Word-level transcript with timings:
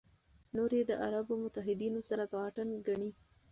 نور 0.55 0.71
یې 0.77 0.83
د 0.87 0.91
عربو 1.03 1.33
متحدینو 1.43 2.01
سره 2.09 2.23
واټن 2.35 2.69
ګڼي. 2.87 3.11